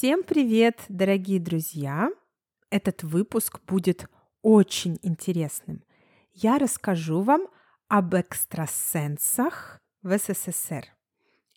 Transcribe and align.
Всем 0.00 0.22
привет, 0.22 0.80
дорогие 0.88 1.38
друзья! 1.38 2.10
Этот 2.70 3.02
выпуск 3.02 3.60
будет 3.66 4.08
очень 4.40 4.98
интересным. 5.02 5.84
Я 6.32 6.58
расскажу 6.58 7.20
вам 7.20 7.46
об 7.86 8.14
экстрасенсах 8.14 9.82
в 10.00 10.16
СССР 10.16 10.86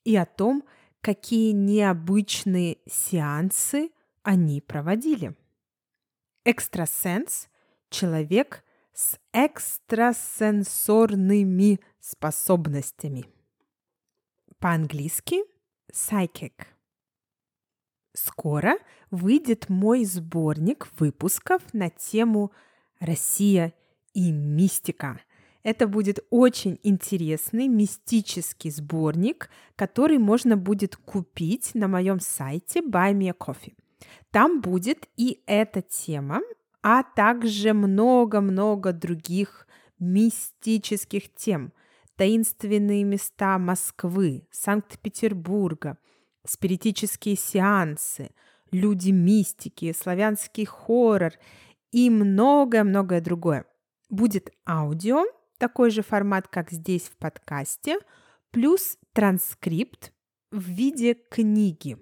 и 0.03 0.17
о 0.17 0.25
том, 0.25 0.65
какие 0.99 1.53
необычные 1.53 2.79
сеансы 2.85 3.91
они 4.23 4.59
проводили. 4.59 5.37
Экстрасенс– 6.43 7.47
человек 7.89 8.65
с 8.91 9.17
экстрасенсорными 9.31 11.79
способностями. 12.01 13.25
По-английски– 14.59 15.43
psychic. 15.93 16.72
Скоро 18.13 18.75
выйдет 19.09 19.69
мой 19.69 20.05
сборник 20.05 20.87
выпусков 20.99 21.61
на 21.73 21.89
тему 21.89 22.51
«Россия 22.99 23.73
и 24.13 24.31
мистика». 24.31 25.19
Это 25.63 25.87
будет 25.87 26.19
очень 26.29 26.79
интересный 26.83 27.67
мистический 27.67 28.69
сборник, 28.69 29.49
который 29.75 30.19
можно 30.19 30.57
будет 30.57 30.95
купить 30.95 31.73
на 31.73 31.87
моем 31.87 32.19
сайте 32.19 32.81
Buy 32.81 33.13
Me 33.13 33.29
a 33.29 33.31
Coffee. 33.31 33.73
Там 34.29 34.61
будет 34.61 35.07
и 35.15 35.41
эта 35.47 35.81
тема, 35.81 36.41
а 36.83 37.01
также 37.01 37.73
много-много 37.73 38.93
других 38.93 39.67
мистических 39.99 41.33
тем. 41.33 41.71
Таинственные 42.15 43.05
места 43.05 43.57
Москвы, 43.57 44.45
Санкт-Петербурга– 44.51 45.97
спиритические 46.45 47.35
сеансы, 47.35 48.31
люди-мистики, 48.71 49.93
славянский 49.93 50.65
хоррор 50.65 51.33
и 51.91 52.09
многое-многое 52.09 53.21
другое. 53.21 53.65
Будет 54.09 54.51
аудио, 54.67 55.25
такой 55.57 55.91
же 55.91 56.01
формат, 56.01 56.47
как 56.47 56.71
здесь 56.71 57.03
в 57.03 57.17
подкасте, 57.17 57.99
плюс 58.51 58.97
транскрипт 59.13 60.11
в 60.51 60.61
виде 60.69 61.13
книги, 61.13 61.97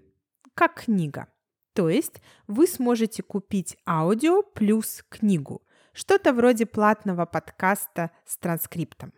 как 0.56 0.84
книга. 0.86 1.28
То 1.74 1.90
есть 1.90 2.22
вы 2.48 2.68
сможете 2.68 3.24
купить 3.24 3.78
аудио 3.88 4.44
плюс 4.44 5.04
книгу, 5.10 5.62
что-то 5.94 6.34
вроде 6.34 6.66
платного 6.66 7.26
подкаста 7.26 8.12
с 8.26 8.38
транскриптом. 8.38 9.14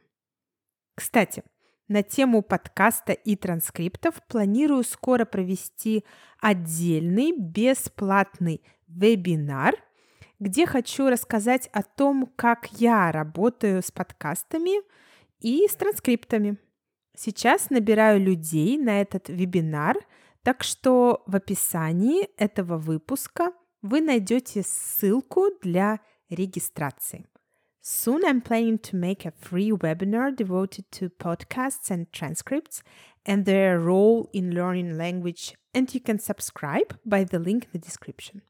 Кстати, 0.95 1.44
на 1.88 2.03
тему 2.03 2.42
подкаста 2.42 3.14
и 3.14 3.36
транскриптов 3.36 4.22
планирую 4.28 4.84
скоро 4.84 5.26
провести 5.26 6.06
отдельный 6.40 7.31
бесплатный 7.38 8.62
вебинар, 8.88 9.75
где 10.40 10.66
хочу 10.66 11.09
рассказать 11.09 11.70
о 11.73 11.84
том, 11.84 12.31
как 12.36 12.67
я 12.73 13.12
работаю 13.12 13.81
с 13.81 13.92
подкастами 13.92 14.81
и 15.40 15.67
с 15.67 15.75
транскриптами. 15.75 16.58
Сейчас 17.16 17.70
набираю 17.70 18.20
людей 18.20 18.78
на 18.78 19.02
этот 19.02 19.30
вебинар, 19.30 19.97
так 20.42 20.64
что 20.64 21.23
в 21.28 21.36
описании 21.36 22.30
этого 22.38 22.78
выпуска 22.78 23.52
вы 23.81 24.02
найдете 24.02 24.64
ссылку 24.64 25.50
для 25.62 26.00
регистрации. 26.30 27.25
Soon 27.86 28.23
I'm 28.26 28.39
planning 28.39 28.78
to 28.80 28.95
make 28.95 29.26
a 29.26 29.31
free 29.31 29.70
webinar 29.70 30.34
devoted 30.34 30.89
to 30.94 31.09
podcasts 31.09 31.92
and 31.92 32.09
transcripts 32.14 32.81
and 33.25 33.44
their 33.44 33.78
role 33.78 34.30
in 34.31 34.56
learning 34.56 34.98
language, 34.98 35.53
and 35.73 35.94
you 35.94 36.00
can 36.00 36.17
subscribe 36.17 36.98
by 37.03 37.25
the 37.25 37.40
link 37.40 37.66
in 37.66 37.72
the 37.73 37.80
description. 37.80 38.42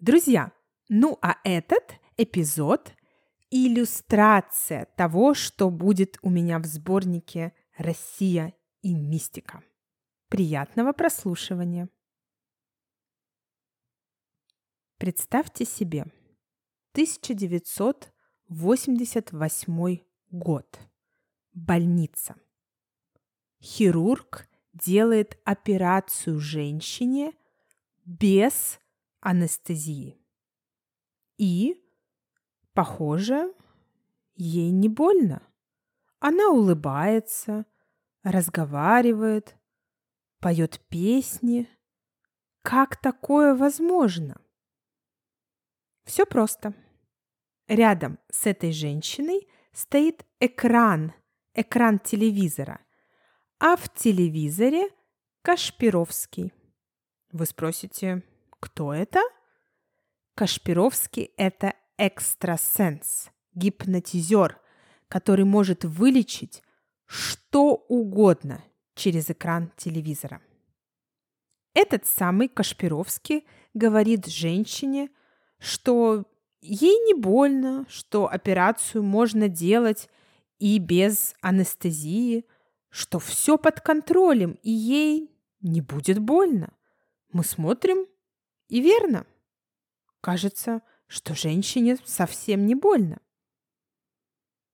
Друзья, 0.00 0.52
ну 0.88 1.18
а 1.20 1.36
этот 1.44 1.96
эпизод– 2.16 2.94
иллюстрация 3.50 4.86
того, 4.96 5.34
что 5.34 5.68
будет 5.68 6.18
у 6.22 6.30
меня 6.30 6.58
в 6.60 6.64
сборнике 6.64 7.52
«Россия 7.76 8.54
и 8.80 8.94
мистика». 8.94 9.62
Приятного 10.30 10.94
прослушивания! 10.94 11.90
Представьте 14.96 15.66
себе, 15.66 16.06
1900 16.92 18.10
88 18.50 20.00
год. 20.32 20.80
Больница. 21.52 22.34
Хирург 23.62 24.48
делает 24.72 25.38
операцию 25.44 26.40
женщине 26.40 27.32
без 28.04 28.80
анестезии. 29.20 30.20
И, 31.38 31.80
похоже, 32.72 33.54
ей 34.34 34.72
не 34.72 34.88
больно. 34.88 35.42
Она 36.18 36.48
улыбается, 36.48 37.66
разговаривает, 38.24 39.56
поет 40.40 40.80
песни. 40.88 41.68
Как 42.62 43.00
такое 43.00 43.54
возможно? 43.54 44.40
Все 46.02 46.26
просто. 46.26 46.74
Рядом 47.70 48.18
с 48.28 48.46
этой 48.46 48.72
женщиной 48.72 49.46
стоит 49.72 50.26
экран, 50.40 51.12
экран 51.54 52.00
телевизора, 52.00 52.80
а 53.60 53.76
в 53.76 53.88
телевизоре 53.94 54.88
Кашпировский. 55.42 56.52
Вы 57.30 57.46
спросите, 57.46 58.24
кто 58.58 58.92
это? 58.92 59.20
Кашпировский– 60.34 61.30
это 61.36 61.74
экстрасенс, 61.96 63.30
гипнотизер, 63.54 64.60
который 65.06 65.44
может 65.44 65.84
вылечить 65.84 66.64
что 67.06 67.84
угодно 67.88 68.64
через 68.96 69.30
экран 69.30 69.72
телевизора. 69.76 70.42
Этот 71.74 72.04
самый 72.04 72.48
Кашпировский 72.48 73.46
говорит 73.74 74.26
женщине, 74.26 75.10
что 75.60 76.24
Ей 76.60 76.98
не 77.06 77.14
больно, 77.14 77.86
что 77.88 78.30
операцию 78.30 79.02
можно 79.02 79.48
делать 79.48 80.08
и 80.58 80.78
без 80.78 81.34
анестезии, 81.40 82.46
что 82.90 83.18
все 83.18 83.56
под 83.56 83.80
контролем, 83.80 84.58
и 84.62 84.70
ей 84.70 85.34
не 85.60 85.80
будет 85.80 86.18
больно. 86.18 86.74
Мы 87.32 87.44
смотрим, 87.44 88.06
и 88.68 88.80
верно. 88.80 89.26
Кажется, 90.20 90.82
что 91.06 91.34
женщине 91.34 91.96
совсем 92.04 92.66
не 92.66 92.74
больно. 92.74 93.20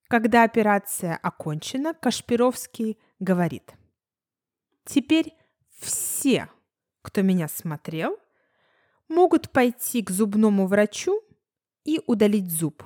Когда 0.08 0.42
операция 0.42 1.16
окончена, 1.16 1.94
Кашпировский 1.94 2.98
говорит, 3.20 3.74
«Теперь 4.84 5.36
все, 5.78 6.48
кто 7.02 7.22
меня 7.22 7.48
смотрел, 7.48 8.18
могут 9.08 9.50
пойти 9.50 10.02
к 10.02 10.10
зубному 10.10 10.66
врачу 10.66 11.22
и 11.86 12.00
удалить 12.06 12.50
зуб. 12.50 12.82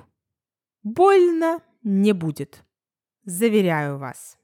Больно 0.83 1.61
не 1.83 2.13
будет. 2.13 2.63
Заверяю 3.23 3.97
вас. 3.97 4.37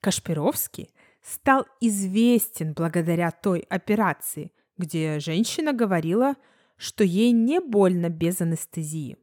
Кашпировский 0.00 0.94
стал 1.22 1.66
известен 1.80 2.72
благодаря 2.72 3.30
той 3.30 3.60
операции, 3.60 4.52
где 4.78 5.20
женщина 5.20 5.72
говорила, 5.72 6.36
что 6.76 7.04
ей 7.04 7.32
не 7.32 7.60
больно 7.60 8.08
без 8.08 8.40
анестезии. 8.40 9.18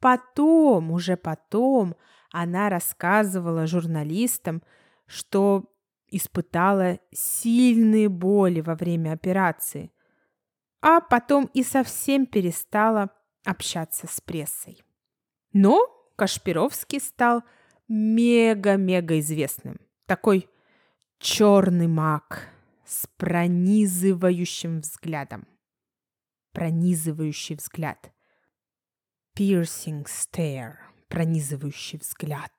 Потом, 0.00 0.90
уже 0.90 1.16
потом, 1.16 1.96
она 2.30 2.68
рассказывала 2.68 3.66
журналистам, 3.66 4.62
что 5.06 5.64
испытала 6.08 6.98
сильные 7.12 8.08
боли 8.08 8.60
во 8.60 8.74
время 8.74 9.12
операции, 9.12 9.90
а 10.88 11.00
потом 11.00 11.50
и 11.52 11.64
совсем 11.64 12.26
перестала 12.26 13.10
общаться 13.44 14.06
с 14.08 14.20
прессой. 14.20 14.84
Но 15.52 15.80
Кашпировский 16.14 17.00
стал 17.00 17.42
мега-мега 17.88 19.18
известным. 19.18 19.80
Такой 20.06 20.48
черный 21.18 21.88
маг 21.88 22.50
с 22.86 23.08
пронизывающим 23.16 24.82
взглядом. 24.82 25.48
Пронизывающий 26.52 27.56
взгляд. 27.56 28.12
Piercing 29.36 30.06
stare. 30.06 30.74
Пронизывающий 31.08 31.98
взгляд. 31.98 32.52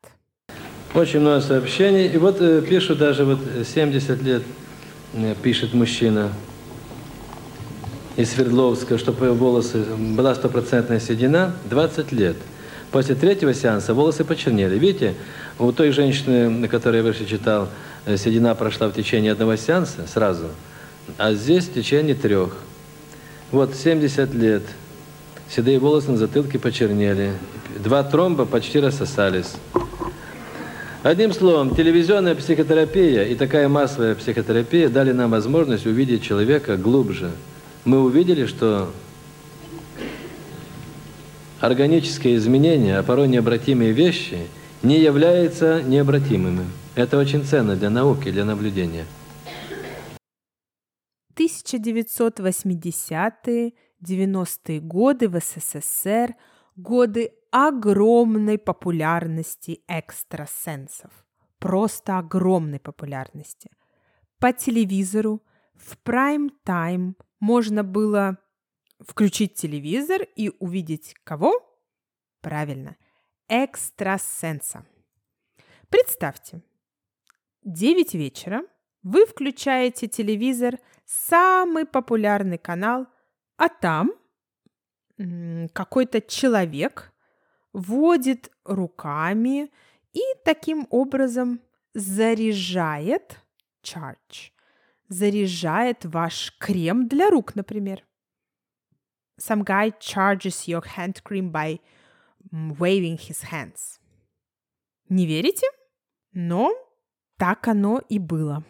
Очень 0.94 1.22
много 1.22 1.40
сообщений. 1.40 2.08
И 2.08 2.18
вот 2.18 2.42
э, 2.42 2.62
пишут 2.62 2.98
даже 2.98 3.24
вот 3.24 3.40
70 3.66 4.22
лет, 4.22 4.44
э, 5.14 5.34
пишет 5.42 5.74
мужчина– 5.74 6.34
из 8.18 8.32
Свердловска, 8.32 8.98
чтобы 8.98 9.32
волосы 9.32 9.86
была 9.96 10.34
стопроцентная 10.34 11.00
седина, 11.00 11.54
20 11.70 12.12
лет. 12.12 12.36
После 12.92 13.14
третьего 13.14 13.54
сеанса 13.54 13.94
волосы 13.94 14.24
почернели. 14.24 14.78
Видите, 14.78 15.14
у 15.60 15.72
той 15.72 15.92
женщины, 15.92 16.50
на 16.50 16.68
которой 16.68 16.98
я 16.98 17.04
выше 17.04 17.26
читал, 17.28 17.70
э, 18.06 18.18
седина 18.18 18.56
прошла 18.56 18.88
в 18.88 18.94
течение 18.94 19.32
одного 19.32 19.56
сеанса 19.56 20.08
сразу. 20.08 20.48
а 21.18 21.34
здесь 21.34 21.66
в 21.66 21.74
течение 21.74 22.16
трех. 22.16 22.58
Вот 23.52 23.76
70 23.76 24.34
лет, 24.34 24.64
седые 25.50 25.80
волосы 25.80 26.12
на 26.12 26.18
затылке 26.18 26.60
почернели, 26.60 27.32
два 27.80 28.04
тромба 28.04 28.46
почти 28.46 28.80
рассосались. 28.80 29.54
Одним 31.04 31.32
словом, 31.32 31.76
телевизионная 31.76 32.36
психотерапия 32.36 33.24
и 33.24 33.36
такая 33.36 33.70
массовая 33.70 34.16
психотерапия 34.16 34.90
дали 34.90 35.14
нам 35.14 35.32
возможность 35.32 35.86
увидеть 35.86 36.24
человека 36.24 36.76
глубже. 36.76 37.32
Мы 37.88 38.04
увидели, 38.04 38.46
что 38.46 38.92
органические 41.62 42.36
изменения, 42.36 43.00
а 43.00 43.04
порой 43.04 43.30
необратимые 43.30 43.94
вещи, 43.94 44.48
не 44.84 45.00
являются 45.00 45.82
необратимыми. 45.82 46.66
Это 46.96 47.18
очень 47.18 47.46
ценно 47.46 47.78
для 47.78 47.90
науки, 47.90 48.30
для 48.30 48.44
наблюдения. 48.44 49.06
1980-е, 51.38 53.74
90-е 54.04 54.80
годы 54.82 55.30
в 55.30 55.40
СССР– 55.40 56.36
годы 56.76 57.32
огромной 57.52 58.58
популярности 58.58 59.80
экстрасенсов. 59.88 61.12
Просто 61.58 62.18
огромной 62.18 62.82
популярности. 62.82 63.70
По 64.40 64.52
телевизору 64.52 65.42
в 65.74 65.98
прайм-тайм 66.04 67.16
можно 67.40 67.84
было 67.84 68.38
включить 69.00 69.54
телевизор 69.56 70.24
и 70.36 70.52
увидеть 70.60 71.14
кого? 71.24 71.54
Правильно, 72.42 72.96
экстрасенса. 73.48 74.86
Представьте, 75.90 76.62
9 77.64 78.14
вечера 78.16 78.64
вы 79.04 79.26
включаете 79.26 80.08
телевизор, 80.08 80.80
самый 81.06 81.86
популярный 81.86 82.58
канал, 82.58 83.08
а 83.56 83.70
там 83.70 84.12
какой-то 85.74 86.22
человек 86.22 87.14
водит 87.74 88.52
руками 88.66 89.72
и 90.14 90.22
таким 90.44 90.88
образом 90.90 91.62
заряжает 91.94 93.40
charge, 93.84 94.52
заряжает 95.08 96.06
ваш 96.06 96.56
крем 96.60 97.08
для 97.08 97.30
рук, 97.30 97.56
например. 97.56 98.04
Some 99.40 99.64
guy 99.64 99.94
charges 100.00 100.68
your 100.68 100.84
hand 100.98 101.22
cream 101.24 101.52
by 101.52 101.80
waving 102.52 103.18
his 103.18 103.44
hands. 103.52 104.00
Не 105.10 105.26
верите? 105.26 105.68
Но 106.34 106.74
так 107.38 107.68
оно 107.68 108.02
и 108.10 108.20
было. 108.20 108.64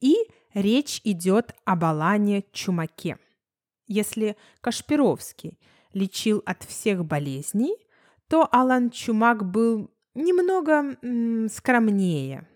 И 0.00 0.16
речь 0.54 1.00
идет 1.04 1.54
об 1.64 1.84
Алане 1.84 2.44
Чумаке. 2.52 3.18
Если 3.86 4.36
Кашпировский 4.60 5.58
лечил 5.92 6.42
от 6.46 6.62
всех 6.62 7.04
болезней, 7.04 7.76
то 8.28 8.48
Алан 8.50 8.90
Чумак 8.90 9.44
был 9.44 9.90
немного 10.14 10.96
м, 11.02 11.48
скромнее. 11.48 12.48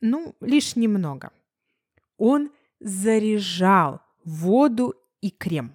Ну, 0.00 0.36
лишь 0.40 0.76
немного. 0.76 1.32
Он 2.18 2.50
заряжал 2.80 4.00
воду 4.24 4.94
и 5.20 5.30
крем. 5.30 5.74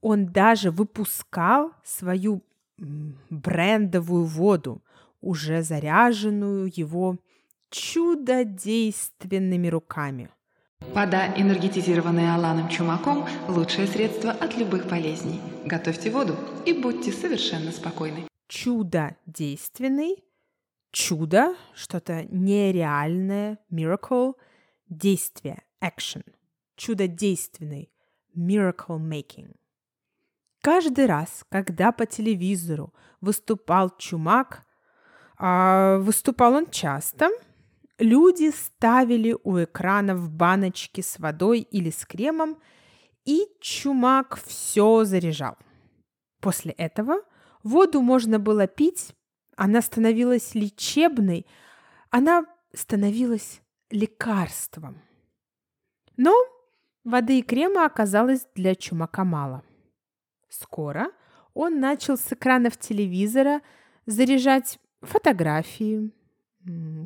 Он 0.00 0.26
даже 0.26 0.70
выпускал 0.70 1.72
свою 1.82 2.42
брендовую 2.76 4.24
воду, 4.24 4.82
уже 5.20 5.62
заряженную 5.62 6.70
его 6.74 7.18
чудодейственными 7.70 9.68
руками. 9.68 10.30
Вода, 10.92 11.34
энергетизированная 11.36 12.34
Аланом 12.34 12.68
Чумаком, 12.68 13.26
лучшее 13.48 13.86
средство 13.86 14.32
от 14.32 14.56
любых 14.56 14.86
болезней. 14.86 15.40
Готовьте 15.64 16.10
воду 16.10 16.36
и 16.66 16.74
будьте 16.74 17.10
совершенно 17.10 17.72
спокойны. 17.72 18.28
Чудо 18.48 19.16
действенный, 19.24 20.22
чудо, 20.92 21.54
что-то 21.74 22.26
нереальное, 22.30 23.58
miracle, 23.72 24.34
действие, 24.98 25.62
action. 25.82 26.24
Чудо 26.76 27.06
действенный, 27.06 27.92
miracle 28.36 28.98
making. 28.98 29.54
Каждый 30.62 31.06
раз, 31.06 31.44
когда 31.50 31.92
по 31.92 32.06
телевизору 32.06 32.92
выступал 33.20 33.90
Чумак, 33.98 34.64
а 35.36 35.98
выступал 35.98 36.54
он 36.54 36.66
часто– 36.70 37.30
Люди 37.98 38.50
ставили 38.50 39.36
у 39.44 39.62
экранов 39.62 40.28
баночки 40.28 41.00
с 41.00 41.18
водой 41.20 41.60
или 41.60 41.90
с 41.90 42.04
кремом, 42.04 42.58
и 43.24 43.46
чумак 43.60 44.36
все 44.44 45.04
заряжал. 45.04 45.56
После 46.40 46.72
этого 46.72 47.22
воду 47.62 48.02
можно 48.02 48.40
было 48.40 48.66
пить, 48.66 49.14
она 49.56 49.80
становилась 49.80 50.56
лечебной, 50.56 51.46
она 52.10 52.46
становилась 52.74 53.60
лекарством. 53.94 55.00
Но 56.16 56.34
воды 57.04 57.38
и 57.38 57.42
крема 57.42 57.86
оказалось 57.86 58.46
для 58.54 58.74
чумака 58.74 59.24
мало. 59.24 59.62
Скоро 60.48 61.10
он 61.54 61.78
начал 61.78 62.16
с 62.16 62.32
экранов 62.32 62.76
телевизора 62.76 63.62
заряжать 64.06 64.80
фотографии, 65.00 66.10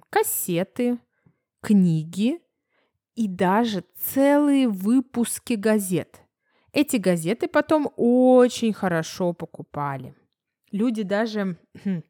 кассеты, 0.08 0.98
книги 1.60 2.40
и 3.14 3.28
даже 3.28 3.84
целые 3.98 4.68
выпуски 4.68 5.54
газет. 5.54 6.22
Эти 6.72 6.96
газеты 6.96 7.48
потом 7.48 7.92
очень 7.96 8.72
хорошо 8.72 9.34
покупали. 9.34 10.14
Люди 10.70 11.02
даже 11.02 11.58
хм, 11.84 12.02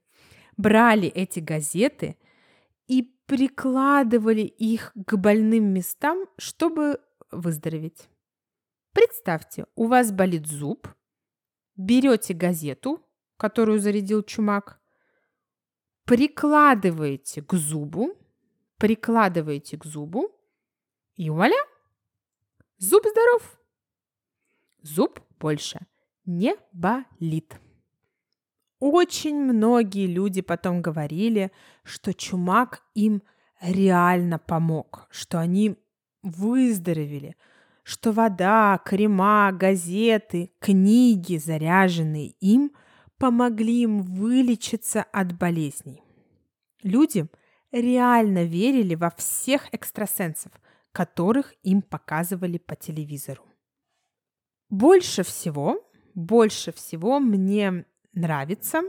брали 0.56 1.08
эти 1.08 1.40
газеты 1.40 2.16
и 2.86 3.17
прикладывали 3.28 4.40
их 4.40 4.92
к 5.06 5.16
больным 5.16 5.72
местам, 5.74 6.26
чтобы 6.38 6.98
выздороветь. 7.30 8.08
Представьте, 8.92 9.66
у 9.76 9.86
вас 9.86 10.10
болит 10.12 10.46
зуб, 10.46 10.88
берете 11.76 12.32
газету, 12.32 13.06
которую 13.36 13.80
зарядил 13.80 14.22
чумак, 14.22 14.80
прикладываете 16.04 17.42
к 17.42 17.52
зубу, 17.52 18.16
прикладываете 18.78 19.76
к 19.76 19.84
зубу, 19.84 20.34
и 21.16 21.28
вуаля, 21.28 21.62
зуб 22.78 23.04
здоров. 23.06 23.60
Зуб 24.80 25.20
больше 25.38 25.80
не 26.24 26.56
болит. 26.72 27.60
Очень 28.80 29.36
многие 29.36 30.06
люди 30.06 30.40
потом 30.40 30.82
говорили, 30.82 31.50
что 31.82 32.14
чумак 32.14 32.82
им 32.94 33.22
реально 33.60 34.38
помог, 34.38 35.08
что 35.10 35.40
они 35.40 35.76
выздоровели, 36.22 37.36
что 37.82 38.12
вода, 38.12 38.80
крема, 38.84 39.50
газеты, 39.52 40.52
книги, 40.60 41.36
заряженные 41.36 42.28
им– 42.40 42.72
помогли 43.18 43.82
им 43.82 44.02
вылечиться 44.02 45.02
от 45.02 45.36
болезней. 45.36 46.02
Люди 46.82 47.26
реально 47.72 48.44
верили 48.44 48.94
во 48.94 49.10
всех 49.10 49.72
экстрасенсов, 49.74 50.52
которых 50.92 51.54
им 51.62 51.82
показывали 51.82 52.58
по 52.58 52.76
телевизору. 52.76 53.44
Больше 54.70 55.22
всего, 55.22 55.84
больше 56.14 56.72
всего 56.72 57.20
мне 57.20 57.84
нравится, 58.12 58.82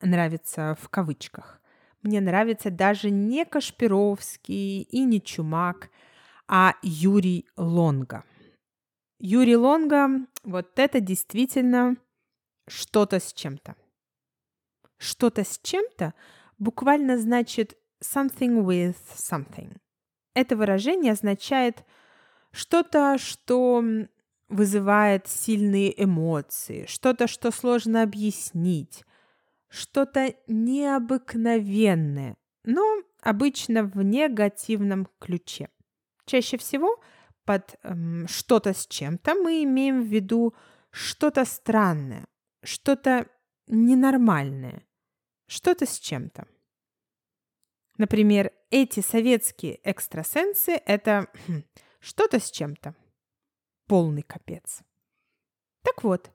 нравится 0.00 0.76
в 0.80 0.88
кавычках, 0.88 1.60
мне 2.02 2.20
нравится 2.20 2.70
даже 2.70 3.10
не 3.10 3.46
Кашпировский 3.46 4.82
и 4.82 5.04
не 5.04 5.22
Чумак, 5.22 5.90
а 6.46 6.74
Юрий 6.82 7.48
Лонга. 7.56 8.24
Юрий 9.18 9.56
Лонга, 9.56 10.26
вот 10.42 10.78
это 10.78 11.00
действительно 11.00 11.96
что-то 12.68 13.20
с 13.20 13.32
чем-то. 13.32 13.74
Что-то 14.98 15.44
с 15.44 15.58
чем-то 15.62 16.12
буквально 16.58 17.16
значит 17.16 17.78
something 18.02 18.62
with 18.62 18.96
something. 19.14 19.74
Это 20.34 20.56
выражение 20.56 21.12
означает 21.12 21.84
что-то, 22.52 23.16
что 23.18 23.82
вызывает 24.48 25.26
сильные 25.26 26.02
эмоции, 26.02 26.86
что-то, 26.86 27.26
что 27.26 27.50
сложно 27.50 28.02
объяснить, 28.02 29.04
что-то 29.68 30.34
необыкновенное, 30.46 32.36
но 32.64 33.02
обычно 33.20 33.84
в 33.84 34.02
негативном 34.02 35.08
ключе. 35.18 35.68
Чаще 36.26 36.56
всего 36.56 37.00
под 37.44 37.76
эм, 37.82 38.26
что-то 38.28 38.72
с 38.72 38.86
чем-то 38.86 39.34
мы 39.34 39.62
имеем 39.64 40.02
в 40.02 40.06
виду 40.06 40.54
что-то 40.90 41.44
странное, 41.44 42.26
что-то 42.62 43.26
ненормальное, 43.66 44.86
что-то 45.46 45.86
с 45.86 45.98
чем-то. 45.98 46.46
Например, 47.96 48.52
эти 48.70 49.00
советские 49.00 49.76
экстрасенсы– 49.84 50.72
это 50.86 51.28
хм, 51.46 51.62
что-то 52.00 52.40
с 52.40 52.50
чем-то. 52.50 52.94
Полный 53.86 54.22
капец. 54.22 54.82
Так 55.82 56.02
вот, 56.04 56.30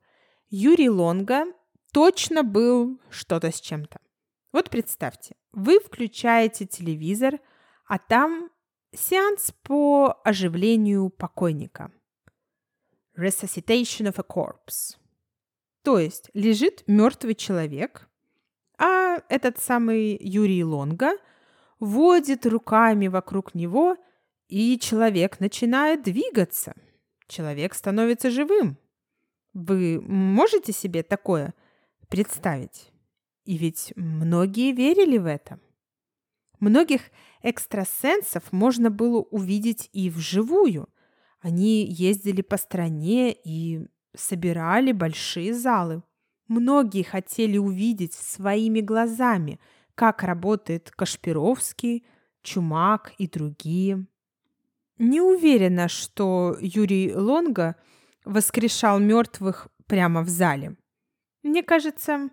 Юрий 0.50 0.89
Лонга 0.89 1.46
точно 1.91 2.44
был 2.44 3.00
что-то 3.10 3.51
с 3.51 3.60
чем-то. 3.60 4.00
Вот 4.51 4.70
представьте, 4.70 5.36
вы 5.51 5.79
включаете 5.79 6.65
телевизор, 6.65 7.39
а 7.86 8.00
там 8.00 8.50
сеанс 8.96 9.53
по 9.63 10.20
оживлению 10.24 11.10
покойника. 11.10 11.91
Resuscitation 13.18 14.12
of 14.12 14.20
a 14.20 14.24
corpse. 14.24 14.98
То 15.84 16.00
есть 16.00 16.29
лежит 16.34 16.84
мертвый 16.88 17.36
человек, 17.36 18.08
а 18.77 19.22
этот 19.29 19.60
самый 19.60 20.18
Юрий 20.20 20.63
Лонга 20.63 21.12
водит 21.79 22.46
руками 22.46 23.08
вокруг 23.08 23.53
него, 23.53 23.98
и 24.48 24.79
человек 24.79 25.39
начинает 25.39 26.03
двигаться. 26.03 26.74
Человек 27.29 27.75
становится 27.75 28.31
живым. 28.31 28.79
Вы 29.53 30.01
можете 30.01 30.74
себе 30.74 31.03
такое 31.03 31.53
представить? 32.09 32.91
И 33.45 33.55
ведь 33.55 33.93
многие 33.95 34.71
верили 34.71 35.19
в 35.19 35.27
это. 35.27 35.59
Многих 36.59 37.01
экстрасенсов 37.43 38.51
можно 38.51 38.89
было 38.89 39.21
увидеть 39.21 39.89
и 39.93 40.09
вживую. 40.09 40.89
Они 41.39 41.86
ездили 41.86 42.41
по 42.41 42.57
стране 42.57 43.31
и 43.31 43.88
собирали 44.15 44.91
большие 44.91 45.53
залы. 45.53 46.01
Многие 46.48 47.03
хотели 47.03 47.59
увидеть 47.59 48.15
своими 48.15 48.81
глазами, 48.81 49.59
как 49.93 50.24
работает 50.24 50.89
Кашпировский, 50.89 52.07
Чумак 52.41 53.13
и 53.19 53.27
другие. 53.27 54.07
Не 55.00 55.22
уверена, 55.22 55.88
что 55.88 56.58
Юрий 56.60 57.15
Лонга 57.15 57.75
воскрешал 58.25 59.00
мертвых 59.00 59.70
прямо 59.88 60.22
в 60.22 60.29
зале. 60.29 60.75
Мне 61.41 61.63
кажется, 61.63 62.29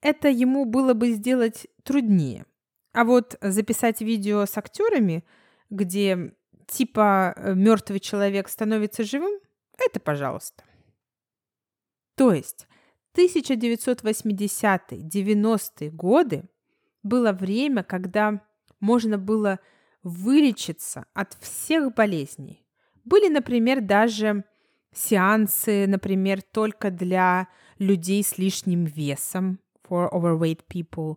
это 0.00 0.28
ему 0.28 0.66
было 0.66 0.92
бы 0.94 1.12
сделать 1.12 1.66
труднее. 1.82 2.44
А 2.92 3.04
вот 3.04 3.36
записать 3.40 4.02
видео 4.02 4.44
с 4.44 4.56
актерами, 4.56 5.24
где 5.70 6.34
типа 6.68 7.34
мертвый 7.56 8.00
человек 8.00 8.48
становится 8.48 9.02
живым, 9.02 9.40
это 9.78 9.98
пожалуйста. 9.98 10.62
То 12.16 12.32
есть 12.32 12.68
1980-е, 13.16 14.98
90-е 15.00 15.90
годы 15.90 16.44
было 17.02 17.32
время, 17.32 17.82
когда 17.82 18.40
можно 18.80 19.18
было 19.18 19.58
вылечиться 20.04 21.06
от 21.14 21.34
всех 21.40 21.94
болезней. 21.94 22.64
Были, 23.04 23.28
например, 23.28 23.80
даже 23.80 24.44
сеансы, 24.92 25.86
например, 25.86 26.42
только 26.42 26.90
для 26.90 27.48
людей 27.78 28.22
с 28.22 28.38
лишним 28.38 28.84
весом, 28.84 29.58
for 29.88 30.10
overweight 30.12 30.60
people. 30.68 31.16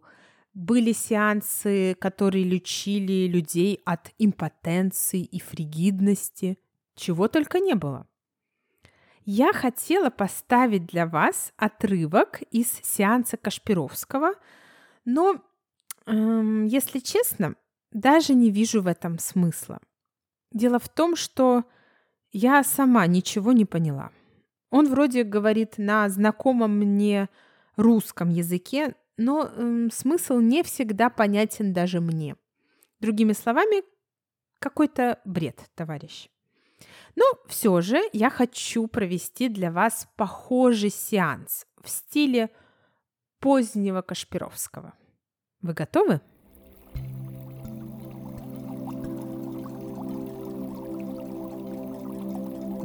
Были 0.54 0.92
сеансы, 0.92 1.96
которые 2.00 2.44
лечили 2.44 3.28
людей 3.28 3.80
от 3.86 4.12
импотенции 4.18 5.22
и 5.22 5.40
фригидности, 5.40 6.58
чего 6.96 7.28
только 7.28 7.60
не 7.60 7.76
было. 7.76 8.08
Я 9.24 9.52
хотела 9.54 10.10
поставить 10.10 10.86
для 10.86 11.06
вас 11.06 11.54
отрывок 11.58 12.42
из 12.50 12.80
сеанса 12.82 13.36
Кашпировского, 13.38 14.32
но, 15.04 15.44
эм, 16.06 16.66
если 16.66 17.00
честно, 17.00 17.56
даже 17.92 18.34
не 18.34 18.52
вижу 18.52 18.82
в 18.82 18.88
этом 18.88 19.20
смысла. 19.20 19.80
Дело 20.52 20.80
в 20.80 20.90
том, 20.90 21.16
что 21.16 21.66
я 22.32 22.64
сама 22.64 23.08
ничего 23.08 23.52
не 23.52 23.66
поняла. 23.66 24.12
Он 24.70 24.88
вроде 24.90 25.24
говорит 25.24 25.78
на 25.78 26.10
знакомом 26.10 26.78
мне 26.78 27.30
русском 27.76 28.30
языке, 28.30 28.96
но 29.18 29.50
э, 29.50 29.88
смысл 29.92 30.40
не 30.40 30.64
всегда 30.64 31.10
понятен 31.10 31.74
даже 31.74 32.02
мне. 32.02 32.36
Другими 33.00 33.34
словами, 33.34 33.84
какой-то 34.60 35.20
бред, 35.26 35.62
товарищ. 35.76 36.30
Но 37.16 37.26
все 37.48 37.82
же 37.82 38.00
я 38.14 38.30
хочу 38.30 38.88
провести 38.88 39.50
для 39.50 39.72
вас 39.72 40.08
похожий 40.16 40.92
сеанс 40.92 41.66
в 41.82 41.90
стиле 41.90 42.50
позднего 43.40 44.02
Кашпировского. 44.02 44.94
Вы 45.62 45.74
готовы? 45.74 46.22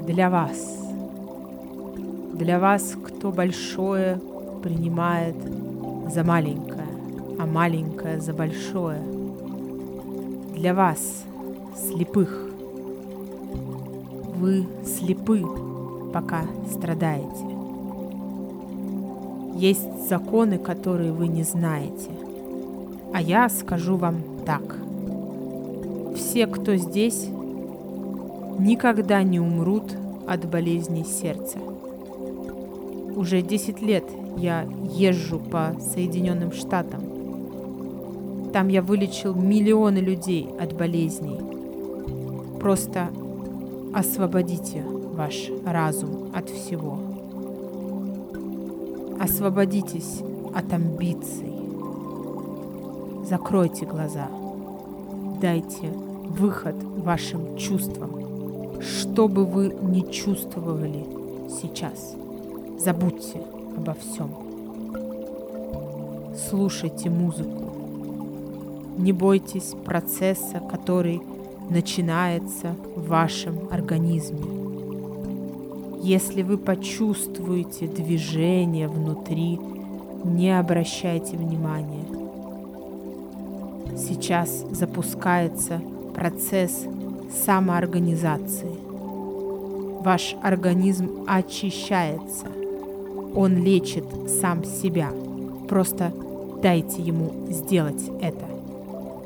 Для 0.06 0.30
вас. 0.30 0.78
Для 2.34 2.58
вас, 2.58 2.96
кто 3.04 3.30
большое 3.30 4.20
принимает 4.62 5.36
за 6.12 6.24
маленькое, 6.24 6.88
а 7.38 7.46
маленькое 7.46 8.20
за 8.20 8.32
большое. 8.32 9.00
Для 10.56 10.74
вас, 10.74 11.24
слепых. 11.76 12.50
Вы 14.38 14.66
слепы, 14.84 15.44
пока 16.12 16.42
страдаете. 16.68 17.46
Есть 19.54 20.08
законы, 20.08 20.58
которые 20.58 21.12
вы 21.12 21.28
не 21.28 21.44
знаете. 21.44 22.10
А 23.14 23.22
я 23.22 23.48
скажу 23.48 23.96
вам 23.96 24.16
так. 24.44 24.62
Все, 26.16 26.48
кто 26.48 26.74
здесь, 26.74 27.28
никогда 28.62 29.22
не 29.22 29.40
умрут 29.40 29.92
от 30.26 30.48
болезни 30.48 31.02
сердца. 31.02 31.58
Уже 33.16 33.42
10 33.42 33.82
лет 33.82 34.04
я 34.36 34.66
езжу 34.90 35.38
по 35.38 35.74
Соединенным 35.80 36.52
Штатам. 36.52 37.02
Там 38.52 38.68
я 38.68 38.82
вылечил 38.82 39.34
миллионы 39.34 39.98
людей 39.98 40.48
от 40.60 40.74
болезней. 40.74 41.38
Просто 42.60 43.08
освободите 43.92 44.82
ваш 44.82 45.50
разум 45.66 46.30
от 46.32 46.48
всего. 46.48 46.98
Освободитесь 49.18 50.20
от 50.54 50.72
амбиций. 50.72 51.52
Закройте 53.24 53.86
глаза. 53.86 54.28
Дайте 55.40 55.90
выход 56.28 56.76
вашим 56.82 57.56
чувствам, 57.56 58.31
что 58.82 59.28
бы 59.28 59.44
вы 59.44 59.74
не 59.82 60.10
чувствовали 60.10 61.04
сейчас. 61.60 62.16
Забудьте 62.78 63.40
обо 63.76 63.94
всем. 63.94 64.30
Слушайте 66.48 67.10
музыку. 67.10 67.72
Не 68.98 69.12
бойтесь 69.12 69.74
процесса, 69.84 70.60
который 70.70 71.22
начинается 71.70 72.76
в 72.96 73.08
вашем 73.08 73.68
организме. 73.70 74.40
Если 76.02 76.42
вы 76.42 76.58
почувствуете 76.58 77.86
движение 77.86 78.88
внутри, 78.88 79.60
не 80.24 80.58
обращайте 80.58 81.36
внимания. 81.36 82.04
Сейчас 83.96 84.64
запускается 84.72 85.80
процесс 86.14 86.86
самоорганизации. 87.32 88.76
Ваш 90.02 90.36
организм 90.42 91.24
очищается– 91.26 92.46
он 93.34 93.56
лечит 93.56 94.04
сам 94.40 94.64
себя. 94.64 95.10
Просто 95.68 96.12
дайте 96.62 97.00
ему 97.00 97.50
сделать 97.50 98.02
это. 98.20 98.46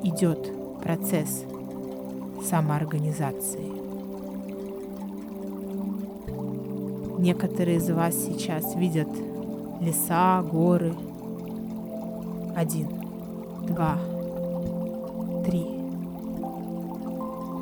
Идет 0.02 0.52
процесс 0.82 1.44
самоорганизации. 2.48 3.74
Некоторые 7.18 7.78
из 7.78 7.90
вас 7.90 8.14
сейчас 8.14 8.76
видят 8.76 9.08
леса, 9.80 10.42
горы. 10.42 10.94
Один, 12.54 12.88
два, 13.66 13.98
три. 15.44 15.75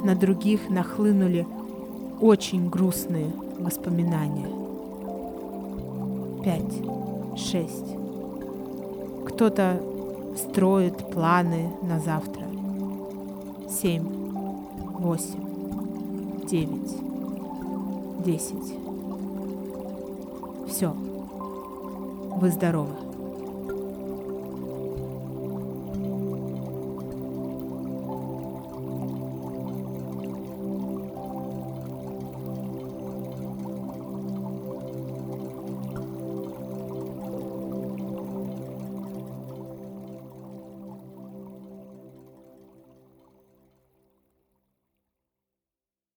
На 0.05 0.15
других 0.15 0.69
нахлынули 0.69 1.47
очень 2.21 2.69
грустные 2.69 3.33
воспоминания– 3.59 4.49
пять, 6.45 7.39
шесть. 7.39 7.97
Кто-то 9.27 9.81
строит 10.37 11.11
планы 11.11 11.71
на 11.83 11.99
завтра. 12.01 12.45
Семь, 13.69 14.05
восемь, 14.99 16.47
девять, 16.47 16.97
десять. 18.25 18.75
Все. 20.69 20.95
Вы 22.37 22.51
здоровы. 22.51 22.93